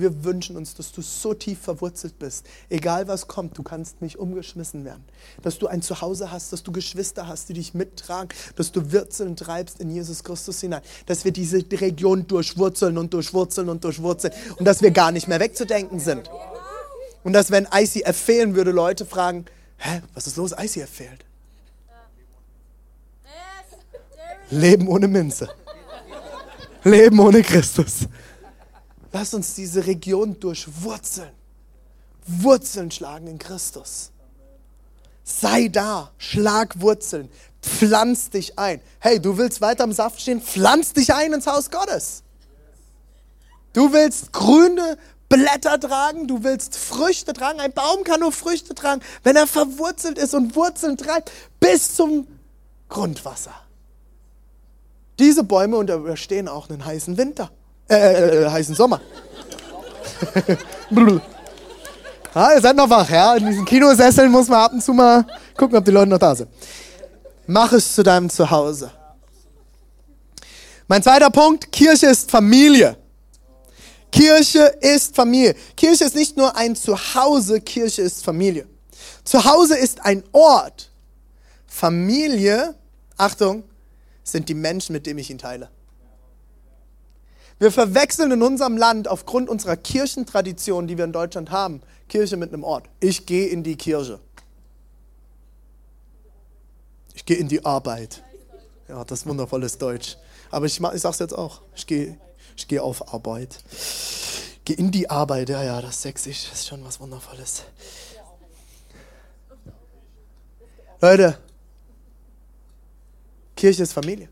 [0.01, 2.45] wir wünschen uns, dass du so tief verwurzelt bist.
[2.69, 5.03] Egal was kommt, du kannst nicht umgeschmissen werden.
[5.41, 9.35] Dass du ein Zuhause hast, dass du Geschwister hast, die dich mittragen, dass du Wurzeln
[9.35, 10.81] treibst in Jesus Christus hinein.
[11.05, 15.39] Dass wir diese Region durchwurzeln und durchwurzeln und durchwurzeln und dass wir gar nicht mehr
[15.39, 16.29] wegzudenken sind.
[17.23, 19.45] Und dass, wenn ICF fehlen würde, Leute fragen:
[19.77, 20.51] Hä, was ist los?
[20.57, 21.25] ICF fehlt.
[24.49, 25.49] Leben ohne Minze.
[26.83, 28.07] Leben ohne Christus.
[29.11, 31.31] Lass uns diese Region durchwurzeln.
[32.25, 34.11] Wurzeln schlagen in Christus.
[35.23, 37.29] Sei da, schlag Wurzeln,
[37.61, 38.81] pflanz dich ein.
[38.99, 40.41] Hey, du willst weiter im Saft stehen?
[40.41, 42.23] Pflanz dich ein ins Haus Gottes.
[43.73, 44.97] Du willst grüne
[45.29, 47.59] Blätter tragen, du willst Früchte tragen.
[47.59, 52.27] Ein Baum kann nur Früchte tragen, wenn er verwurzelt ist und Wurzeln treibt bis zum
[52.89, 53.53] Grundwasser.
[55.19, 57.51] Diese Bäume überstehen auch einen heißen Winter,
[57.95, 59.01] äh, äh, äh heißen Sommer.
[62.35, 63.35] ja, ihr seid noch wach, ja?
[63.35, 65.25] In diesen Kinosesseln muss man ab und zu mal
[65.57, 66.49] gucken, ob die Leute noch da sind.
[67.47, 68.91] Mach es zu deinem Zuhause.
[70.87, 72.97] Mein zweiter Punkt, Kirche ist Familie.
[74.11, 75.55] Kirche ist Familie.
[75.75, 78.67] Kirche ist nicht nur ein Zuhause, Kirche ist Familie.
[79.23, 80.91] Zuhause ist ein Ort.
[81.65, 82.75] Familie,
[83.17, 83.63] Achtung,
[84.23, 85.69] sind die Menschen, mit denen ich ihn teile.
[87.61, 92.51] Wir verwechseln in unserem Land aufgrund unserer Kirchentradition, die wir in Deutschland haben, Kirche mit
[92.51, 92.89] einem Ort.
[92.99, 94.19] Ich gehe in die Kirche.
[97.13, 98.23] Ich gehe in die Arbeit.
[98.87, 100.17] Ja, das ist wundervolles Deutsch.
[100.49, 101.61] Aber ich, ich sage es jetzt auch.
[101.75, 102.17] Ich gehe,
[102.57, 103.59] ich gehe auf Arbeit.
[104.65, 105.49] Gehe in die Arbeit.
[105.49, 106.25] Ja, ja, das ist.
[106.25, 107.61] Das ist schon was Wundervolles.
[110.99, 111.37] Leute,
[113.55, 114.29] Kirche ist Familie.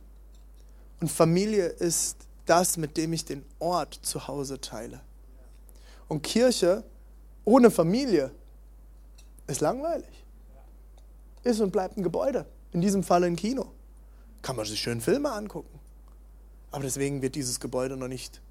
[0.99, 2.15] Und Familie ist
[2.49, 5.01] das, mit dem ich den Ort zu Hause teile.
[6.07, 6.83] Und Kirche
[7.45, 8.31] ohne Familie
[9.47, 10.25] ist langweilig.
[11.43, 12.45] Ist und bleibt ein Gebäude.
[12.71, 13.71] In diesem Fall ein Kino.
[14.41, 15.79] Kann man sich schön Filme angucken.
[16.71, 18.41] Aber deswegen wird dieses Gebäude noch nicht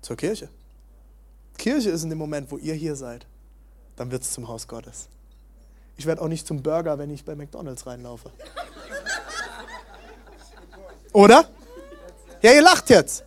[0.00, 0.48] zur Kirche.
[1.58, 3.26] Kirche ist in dem Moment, wo ihr hier seid.
[3.96, 5.08] Dann wird es zum Haus Gottes.
[5.96, 8.30] Ich werde auch nicht zum Burger, wenn ich bei McDonalds reinlaufe.
[11.12, 11.48] Oder?
[12.42, 13.24] Ja, ihr lacht jetzt.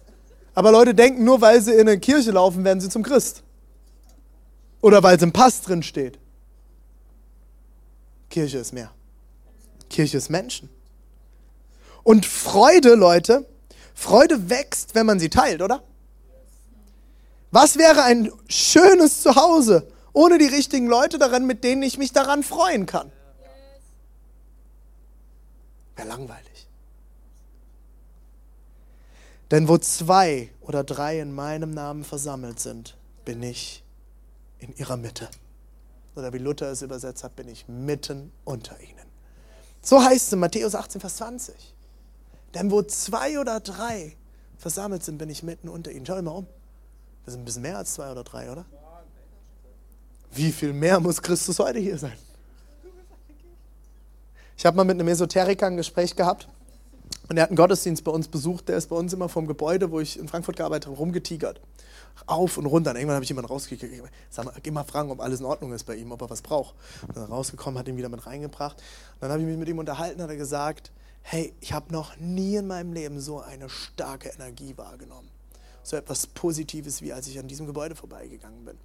[0.56, 3.44] Aber Leute denken, nur weil sie in eine Kirche laufen, werden sie zum Christ.
[4.82, 6.20] Oder weil es im Pass drin steht.
[8.30, 8.92] Kirche ist mehr.
[9.90, 10.70] Kirche ist Menschen.
[12.04, 13.48] Und Freude, Leute,
[13.94, 15.84] Freude wächst, wenn man sie teilt, oder?
[17.52, 22.44] Was wäre ein schönes Zuhause ohne die richtigen Leute daran, mit denen ich mich daran
[22.44, 23.12] freuen kann?
[25.96, 26.53] Wäre langweilig.
[29.54, 33.84] Denn wo zwei oder drei in meinem Namen versammelt sind, bin ich
[34.58, 35.30] in ihrer Mitte.
[36.16, 39.06] Oder wie Luther es übersetzt hat, bin ich mitten unter ihnen.
[39.80, 41.54] So heißt es in Matthäus 18, Vers 20.
[42.56, 44.18] Denn wo zwei oder drei
[44.58, 46.08] versammelt sind, bin ich mitten unter ihnen.
[46.08, 46.48] Schau mal um.
[47.24, 48.66] Das sind ein bisschen mehr als zwei oder drei, oder?
[50.32, 52.18] Wie viel mehr muss Christus heute hier sein?
[54.58, 56.48] Ich habe mal mit einem Esoteriker ein Gespräch gehabt.
[57.30, 59.92] Und er hat einen Gottesdienst bei uns besucht, der ist bei uns immer vom Gebäude,
[59.92, 61.62] wo ich in Frankfurt gearbeitet habe, rumgetigert.
[62.28, 62.92] Auf und runter.
[62.92, 64.04] Und irgendwann habe ich jemanden rausgekriegt.
[64.30, 66.42] Sag mal, geh mal fragen, ob alles in Ordnung ist bei ihm, ob er was
[66.42, 66.76] braucht.
[67.08, 68.78] Und dann rausgekommen, hat ihn wieder mit reingebracht.
[68.78, 70.92] Und dann habe ich mich mit ihm unterhalten, hat er gesagt,
[71.24, 75.30] hey, ich habe noch nie in meinem Leben so eine starke Energie wahrgenommen.
[75.82, 78.76] So etwas Positives, wie als ich an diesem Gebäude vorbeigegangen bin.
[78.76, 78.80] Und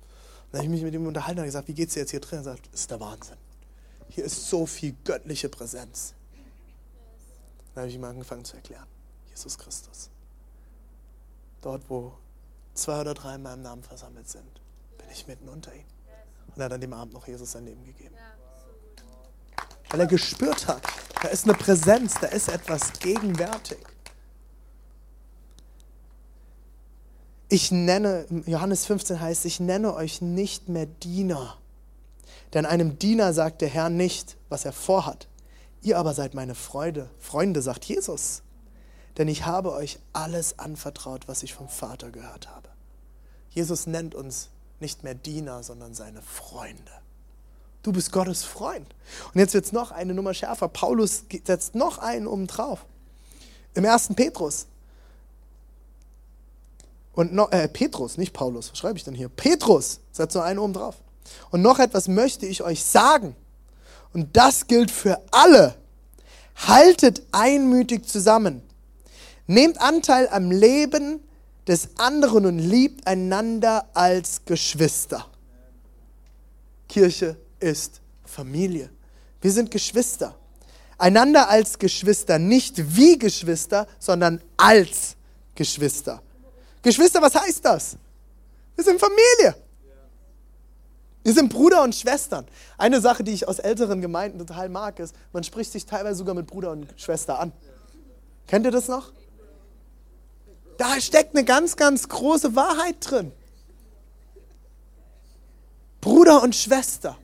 [0.52, 2.38] dann habe ich mich mit ihm unterhalten und gesagt, wie geht's dir jetzt hier drin?
[2.38, 3.36] Er sagt, ist der Wahnsinn.
[4.08, 6.14] Hier ist so viel göttliche Präsenz.
[7.78, 8.88] Dann habe ich ihm angefangen zu erklären.
[9.28, 10.10] Jesus Christus.
[11.60, 12.12] Dort, wo
[12.74, 14.60] zwei oder drei in meinem Namen versammelt sind,
[14.98, 15.86] bin ich mitten unter ihnen.
[16.48, 18.16] Und er hat an dem Abend noch Jesus sein Leben gegeben.
[19.90, 20.82] Weil er gespürt hat,
[21.22, 23.78] da ist eine Präsenz, da ist etwas gegenwärtig.
[27.48, 31.56] Ich nenne, Johannes 15 heißt, ich nenne euch nicht mehr Diener.
[32.54, 35.28] Denn einem Diener sagt der Herr nicht, was er vorhat,
[35.88, 38.42] Ihr aber seid meine Freude, Freunde, sagt Jesus.
[39.16, 42.68] Denn ich habe euch alles anvertraut, was ich vom Vater gehört habe.
[43.48, 46.92] Jesus nennt uns nicht mehr Diener, sondern seine Freunde.
[47.82, 48.94] Du bist Gottes Freund.
[49.32, 50.68] Und jetzt wird es noch eine Nummer schärfer.
[50.68, 52.84] Paulus setzt noch einen oben drauf.
[53.72, 54.66] Im ersten Petrus.
[57.14, 59.30] Und noch, äh, Petrus, nicht Paulus, was schreibe ich denn hier?
[59.30, 60.96] Petrus setzt noch einen oben drauf.
[61.50, 63.34] Und noch etwas möchte ich euch sagen.
[64.12, 65.74] Und das gilt für alle.
[66.66, 68.62] Haltet einmütig zusammen.
[69.46, 71.20] Nehmt Anteil am Leben
[71.66, 75.26] des anderen und liebt einander als Geschwister.
[76.88, 78.90] Kirche ist Familie.
[79.40, 80.34] Wir sind Geschwister.
[80.96, 85.16] Einander als Geschwister, nicht wie Geschwister, sondern als
[85.54, 86.22] Geschwister.
[86.82, 87.96] Geschwister, was heißt das?
[88.74, 89.54] Wir sind Familie.
[91.24, 92.46] Wir sind Bruder und Schwestern.
[92.78, 96.34] Eine Sache, die ich aus älteren Gemeinden total mag, ist, man spricht sich teilweise sogar
[96.34, 97.52] mit Bruder und Schwester an.
[98.46, 99.12] Kennt ihr das noch?
[100.78, 103.32] Da steckt eine ganz, ganz große Wahrheit drin.
[106.00, 107.18] Bruder und Schwester.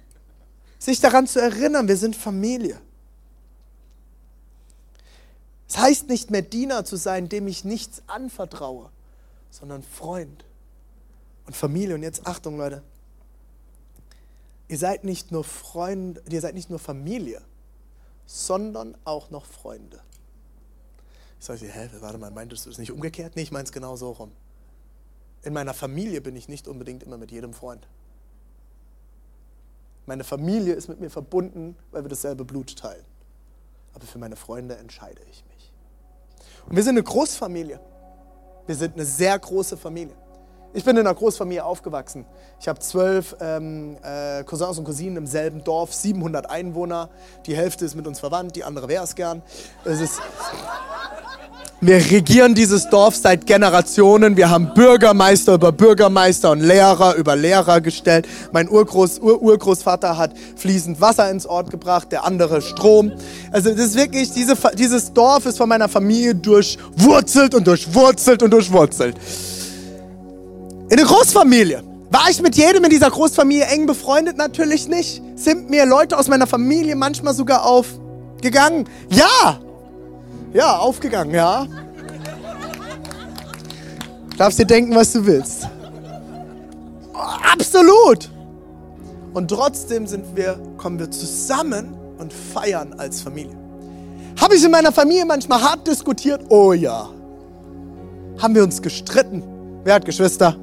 [0.78, 2.80] Sich daran zu erinnern, wir sind Familie.
[5.68, 8.90] Es heißt nicht mehr Diener zu sein, dem ich nichts anvertraue,
[9.50, 10.44] sondern Freund.
[11.46, 12.82] Und Familie, und jetzt Achtung, Leute.
[14.68, 17.42] Ihr seid nicht nur Freunde, ihr seid nicht nur Familie,
[18.26, 20.00] sondern auch noch Freunde.
[21.38, 23.36] Ich sage, hä, warte mal, meintest du es nicht umgekehrt?
[23.36, 24.32] Nee, ich meine es genau so rum.
[25.42, 27.86] In meiner Familie bin ich nicht unbedingt immer mit jedem Freund.
[30.06, 33.04] Meine Familie ist mit mir verbunden, weil wir dasselbe Blut teilen.
[33.92, 35.72] Aber für meine Freunde entscheide ich mich.
[36.66, 37.80] Und wir sind eine Großfamilie.
[38.66, 40.16] Wir sind eine sehr große Familie.
[40.76, 42.26] Ich bin in einer Großfamilie aufgewachsen.
[42.60, 47.10] Ich habe zwölf ähm, äh, Cousins und Cousinen im selben Dorf, 700 Einwohner.
[47.46, 49.40] Die Hälfte ist mit uns verwandt, die andere wäre es gern.
[49.84, 50.20] Es ist
[51.80, 54.36] wir regieren dieses Dorf seit Generationen.
[54.36, 58.26] Wir haben Bürgermeister über Bürgermeister und Lehrer über Lehrer gestellt.
[58.52, 63.12] Mein Urgroß, Ur Urgroßvater hat fließend Wasser ins Ort gebracht, der andere Strom.
[63.52, 68.50] Also das ist wirklich, diese, dieses Dorf ist von meiner Familie durchwurzelt und durchwurzelt und
[68.50, 69.16] durchwurzelt.
[70.94, 71.82] In der Großfamilie.
[72.12, 74.36] War ich mit jedem in dieser Großfamilie eng befreundet?
[74.36, 75.20] Natürlich nicht.
[75.34, 78.88] Sind mir Leute aus meiner Familie manchmal sogar aufgegangen?
[79.10, 79.58] Ja,
[80.52, 81.66] ja, aufgegangen, ja.
[84.38, 85.66] Darfst dir denken, was du willst.
[87.52, 88.30] Absolut.
[89.32, 93.58] Und trotzdem sind wir, kommen wir zusammen und feiern als Familie.
[94.40, 96.42] Habe ich in meiner Familie manchmal hart diskutiert?
[96.50, 97.08] Oh ja.
[98.38, 99.42] Haben wir uns gestritten?
[99.82, 100.56] Wer hat Geschwister?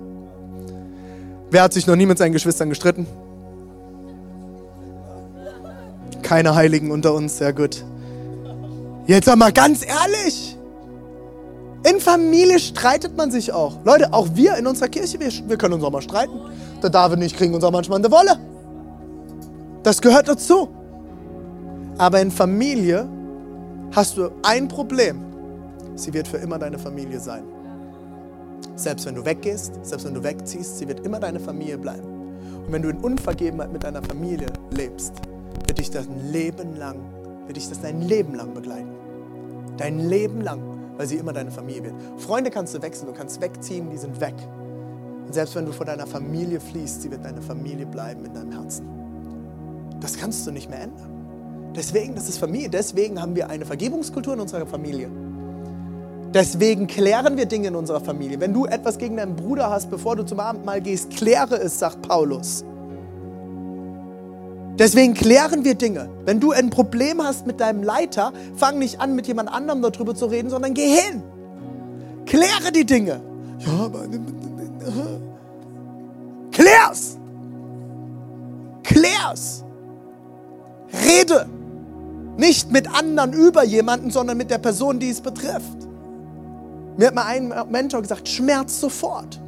[1.51, 3.05] Wer hat sich noch nie mit seinen Geschwistern gestritten?
[6.21, 7.83] Keine Heiligen unter uns, sehr gut.
[9.05, 10.57] Jetzt mal ganz ehrlich.
[11.83, 13.83] In Familie streitet man sich auch.
[13.83, 16.39] Leute, auch wir in unserer Kirche, wir, wir können uns auch mal streiten.
[16.81, 18.39] Der David und ich kriegen uns auch manchmal eine Wolle.
[19.83, 20.69] Das gehört dazu.
[21.97, 23.09] Aber in Familie
[23.93, 25.25] hast du ein Problem.
[25.95, 27.43] Sie wird für immer deine Familie sein.
[28.75, 32.07] Selbst wenn du weggehst, selbst wenn du wegziehst, sie wird immer deine Familie bleiben.
[32.65, 35.13] Und wenn du in Unvergebenheit mit deiner Familie lebst,
[35.67, 36.99] wird dich das ein Leben lang,
[37.45, 38.91] wird dich das dein Leben lang begleiten.
[39.77, 40.61] Dein Leben lang,
[40.97, 41.95] weil sie immer deine Familie wird.
[42.17, 44.35] Freunde kannst du wechseln, du kannst wegziehen, die sind weg.
[45.25, 48.51] Und selbst wenn du vor deiner Familie fließt, sie wird deine Familie bleiben in deinem
[48.51, 48.85] Herzen.
[49.99, 51.09] Das kannst du nicht mehr ändern.
[51.75, 52.69] Deswegen, das ist Familie.
[52.69, 55.09] Deswegen haben wir eine Vergebungskultur in unserer Familie.
[56.33, 58.39] Deswegen klären wir Dinge in unserer Familie.
[58.39, 62.01] Wenn du etwas gegen deinen Bruder hast, bevor du zum Abendmahl gehst, kläre es, sagt
[62.01, 62.63] Paulus.
[64.79, 66.09] Deswegen klären wir Dinge.
[66.25, 70.15] Wenn du ein Problem hast mit deinem Leiter, fang nicht an, mit jemand anderem darüber
[70.15, 71.21] zu reden, sondern geh hin.
[72.25, 73.19] Kläre die Dinge.
[73.59, 73.91] Ja.
[76.51, 77.17] Klär's!
[78.83, 79.63] Klär's!
[81.05, 81.47] Rede!
[82.37, 85.80] Nicht mit anderen über jemanden, sondern mit der Person, die es betrifft.
[87.01, 89.41] Mir hat mal ein Mentor gesagt, schmerz sofort.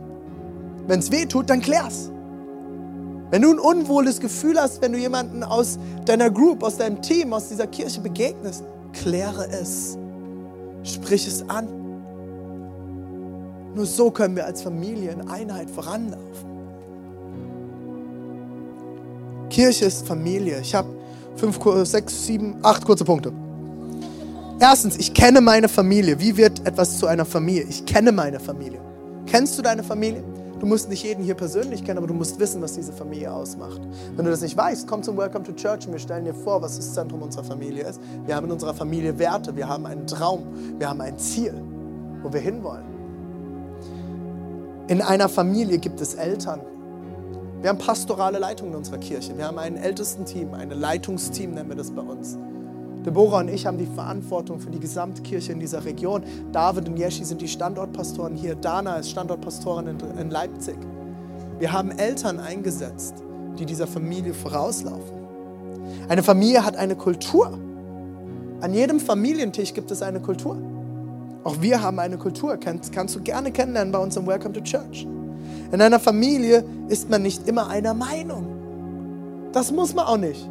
[0.88, 2.10] Wenn es weh tut, dann klär's.
[3.30, 7.32] Wenn du ein unwohles Gefühl hast, wenn du jemanden aus deiner Group, aus deinem Team,
[7.32, 10.00] aus dieser Kirche begegnest, kläre es.
[10.82, 11.68] Sprich es an.
[13.76, 16.50] Nur so können wir als Familie in Einheit voranlaufen.
[19.52, 20.60] Kirche ist Familie.
[20.60, 20.89] Ich habe
[21.36, 23.32] fünf, sechs, sieben, acht kurze Punkte.
[24.65, 26.21] Erstens, ich kenne meine Familie.
[26.21, 27.63] Wie wird etwas zu einer Familie?
[27.63, 28.80] Ich kenne meine Familie.
[29.26, 30.23] Kennst du deine Familie?
[30.58, 33.82] Du musst nicht jeden hier persönlich kennen, aber du musst wissen, was diese Familie ausmacht.
[34.15, 36.62] Wenn du das nicht weißt, komm zum Welcome to Church und wir stellen dir vor,
[36.62, 37.99] was das Zentrum unserer Familie ist.
[38.26, 40.47] Wir haben in unserer Familie Werte, wir haben einen Traum,
[40.78, 41.62] wir haben ein Ziel,
[42.21, 42.86] wo wir hinwollen.
[44.88, 46.62] In einer Familie gibt es Eltern.
[47.60, 49.38] Wir haben pastorale Leitung in unserer Kirche.
[49.38, 52.38] Wir haben ein Ältestenteam, ein Leitungsteam nennen wir das bei uns.
[53.06, 56.24] Deborah und ich haben die Verantwortung für die Gesamtkirche in dieser Region.
[56.52, 58.56] David und Yeshi sind die Standortpastoren hier.
[58.56, 60.78] Dana ist Standortpastorin in, Leipzig.
[61.60, 63.16] Wir haben Eltern eingesetzt,
[63.60, 65.24] die dieser Familie vorauslaufen.
[66.08, 67.60] Eine Familie hat eine Kultur.
[68.62, 70.58] An jedem Familientisch gibt es eine Kultur.
[71.43, 72.58] Auch wir haben eine Kultur.
[72.58, 75.06] Kannst, kannst du gerne kennenlernen bei uns im Welcome to Church.
[75.72, 78.47] In einer Familie ist man nicht immer einer Meinung.
[79.51, 80.49] Das muss man auch nicht.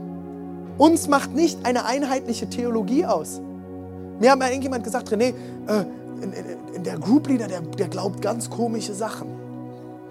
[0.79, 3.41] Uns macht nicht eine einheitliche Theologie aus.
[4.21, 5.35] Mir hat mal irgendjemand gesagt, René,
[5.67, 5.85] äh,
[6.23, 6.33] in,
[6.75, 9.29] in, der Group Leader, der, der glaubt ganz komische Sachen.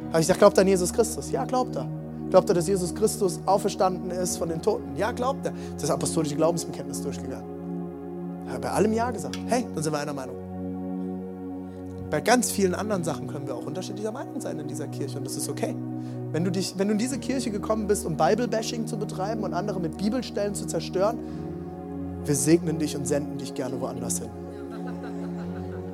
[0.09, 1.31] Habe ich gesagt, glaubt er an Jesus Christus?
[1.31, 1.87] Ja, glaubt er.
[2.29, 4.95] Glaubt er, dass Jesus Christus auferstanden ist von den Toten?
[4.95, 5.53] Ja, glaubt er.
[5.73, 7.45] Das ist apostolische Glaubensbekenntnis durchgegangen.
[8.45, 9.37] Ich habe bei allem Ja gesagt.
[9.47, 10.35] Hey, dann sind wir einer Meinung.
[12.09, 15.25] Bei ganz vielen anderen Sachen können wir auch unterschiedlicher Meinung sein in dieser Kirche und
[15.25, 15.73] das ist okay.
[16.31, 19.53] Wenn du, dich, wenn du in diese Kirche gekommen bist, um Bible-Bashing zu betreiben und
[19.53, 21.17] andere mit Bibelstellen zu zerstören,
[22.23, 24.29] wir segnen dich und senden dich gerne woanders hin.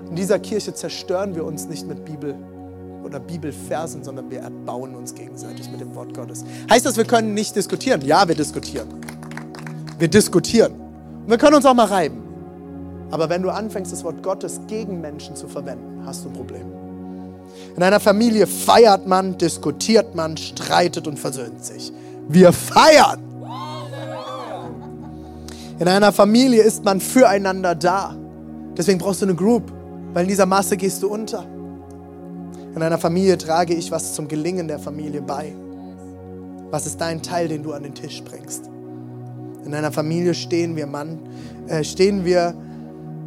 [0.10, 2.36] In dieser Kirche zerstören wir uns nicht mit Bibel
[3.04, 6.44] oder Bibelversen, sondern wir erbauen uns gegenseitig mit dem Wort Gottes.
[6.70, 8.02] Heißt das, wir können nicht diskutieren?
[8.02, 8.88] Ja, wir diskutieren.
[9.98, 10.74] Wir diskutieren.
[10.74, 12.22] Und wir können uns auch mal reiben.
[13.10, 16.87] Aber wenn du anfängst, das Wort Gottes gegen Menschen zu verwenden, hast du ein Problem.
[17.78, 21.94] In einer Familie feiert man, diskutiert man, streitet und versöhnt sich.
[22.28, 23.20] Wir feiern.
[25.78, 28.16] In einer Familie ist man füreinander da.
[28.76, 29.72] Deswegen brauchst du eine Group,
[30.12, 31.46] weil in dieser Masse gehst du unter.
[32.74, 35.54] In einer Familie trage ich was zum Gelingen der Familie bei.
[36.72, 38.72] Was ist dein Teil, den du an den Tisch bringst?
[39.66, 41.20] In einer Familie stehen wir Mann,
[41.68, 42.56] äh, stehen wir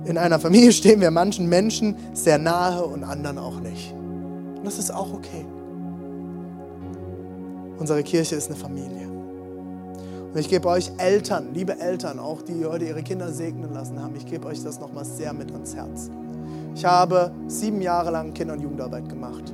[0.07, 3.95] in einer Familie stehen wir manchen Menschen sehr nahe und anderen auch nicht.
[4.61, 5.47] Und das ist auch okay.
[7.79, 9.09] Unsere Kirche ist eine Familie.
[9.09, 14.15] Und ich gebe euch Eltern, liebe Eltern, auch die heute ihre Kinder segnen lassen haben,
[14.17, 16.11] ich gebe euch das nochmal sehr mit ans Herz.
[16.75, 19.53] Ich habe sieben Jahre lang Kinder- und Jugendarbeit gemacht.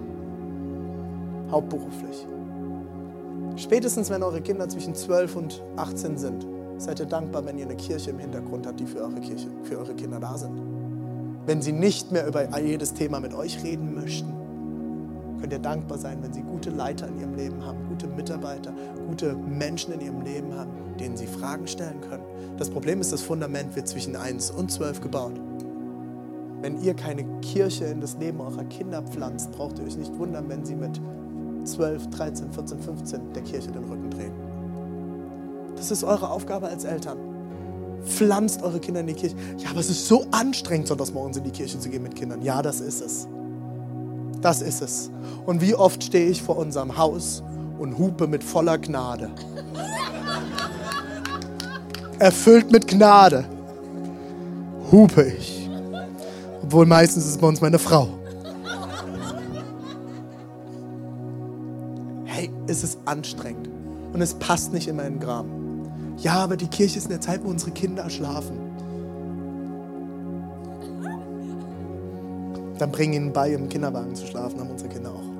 [1.53, 2.27] Hauptberuflich.
[3.55, 6.45] Spätestens, wenn eure Kinder zwischen 12 und 18 sind,
[6.79, 9.79] seid ihr dankbar, wenn ihr eine Kirche im Hintergrund habt, die für eure Kirche, für
[9.79, 10.61] eure Kinder da sind.
[11.47, 14.35] Wenn sie nicht mehr über jedes Thema mit euch reden möchten,
[15.41, 18.73] könnt ihr dankbar sein, wenn sie gute Leiter in ihrem Leben haben, gute Mitarbeiter,
[19.09, 22.25] gute Menschen in ihrem Leben haben, denen sie Fragen stellen können.
[22.59, 25.41] Das Problem ist, das Fundament wird zwischen 1 und 12 gebaut.
[26.63, 30.49] Wenn ihr keine Kirche in das Leben eurer Kinder pflanzt, braucht ihr euch nicht wundern,
[30.49, 31.01] wenn sie mit
[31.65, 34.33] 12, 13, 14, 15 der Kirche den Rücken drehen.
[35.77, 37.19] Das ist eure Aufgabe als Eltern.
[38.05, 39.37] Pflanzt eure Kinder in die Kirche.
[39.59, 42.41] Ja, aber es ist so anstrengend, sonntags morgens in die Kirche zu gehen mit Kindern.
[42.43, 43.29] Ja, das ist es.
[44.47, 45.11] Das ist es.
[45.45, 47.43] Und wie oft stehe ich vor unserem Haus
[47.81, 49.29] und hupe mit voller Gnade.
[52.21, 53.45] Erfüllt mit Gnade.
[54.93, 55.69] Hupe ich.
[56.63, 58.07] Obwohl meistens ist es bei uns meine Frau.
[62.27, 63.69] Hey, es ist anstrengend.
[64.13, 65.91] Und es passt nicht in meinen Graben.
[66.19, 68.66] Ja, aber die Kirche ist in der Zeit, wo unsere Kinder schlafen.
[72.79, 75.37] Dann bring ihnen bei, im Kinderwagen zu schlafen, haben unsere Kinder auch.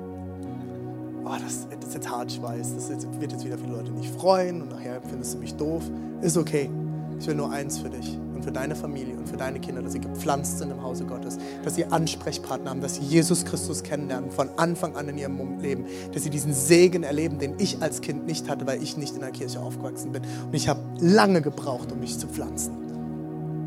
[1.25, 2.75] Oh, das, das ist jetzt hart, ich weiß.
[2.75, 5.83] Das wird jetzt wieder viele Leute nicht freuen und nachher findest du mich doof.
[6.23, 6.71] Ist okay.
[7.19, 9.93] Ich will nur eins für dich und für deine Familie und für deine Kinder, dass
[9.93, 14.31] sie gepflanzt sind im Hause Gottes, dass sie Ansprechpartner haben, dass sie Jesus Christus kennenlernen
[14.31, 18.27] von Anfang an in ihrem Leben, dass sie diesen Segen erleben, den ich als Kind
[18.27, 20.23] nicht hatte, weil ich nicht in der Kirche aufgewachsen bin.
[20.47, 22.73] Und ich habe lange gebraucht, um mich zu pflanzen.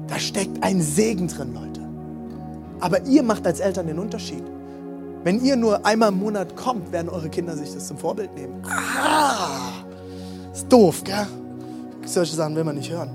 [0.07, 1.88] Da steckt ein Segen drin, Leute.
[2.79, 4.43] Aber ihr macht als Eltern den Unterschied.
[5.23, 8.61] Wenn ihr nur einmal im Monat kommt, werden eure Kinder sich das zum Vorbild nehmen.
[8.65, 9.83] Ah,
[10.53, 11.27] ist doof, gell?
[12.05, 13.09] Solche Sachen will man nicht hören.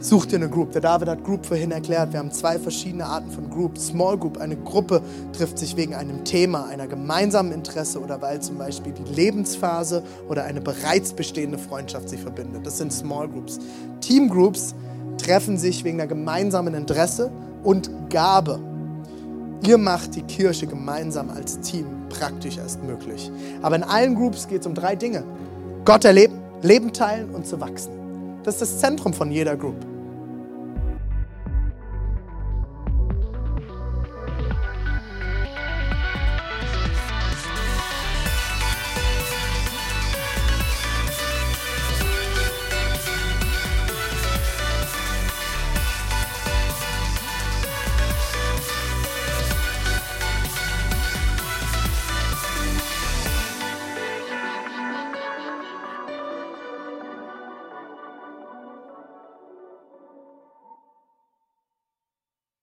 [0.00, 0.70] Such dir eine Group.
[0.72, 2.12] Der David hat Group vorhin erklärt.
[2.12, 3.76] Wir haben zwei verschiedene Arten von Group.
[3.78, 8.58] Small Group, eine Gruppe trifft sich wegen einem Thema, einer gemeinsamen Interesse oder weil zum
[8.58, 12.64] Beispiel die Lebensphase oder eine bereits bestehende Freundschaft sich verbindet.
[12.64, 13.58] Das sind Small Groups.
[14.00, 14.74] Team Groups
[15.16, 17.32] treffen sich wegen einer gemeinsamen Interesse
[17.62, 18.60] und Gabe.
[19.66, 23.30] Ihr macht die Kirche gemeinsam als Team praktisch erst möglich.
[23.62, 25.24] Aber in allen Groups geht es um drei Dinge.
[25.84, 27.92] Gott erleben, Leben teilen und zu wachsen.
[28.44, 29.87] Das ist das Zentrum von jeder Group.